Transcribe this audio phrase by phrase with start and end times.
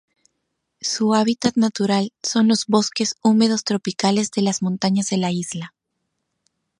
[0.81, 5.75] Su hábitat natural son los bosques húmedos tropicales de las montañas de la isla.